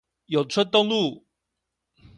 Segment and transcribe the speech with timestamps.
[0.25, 1.27] 永春東路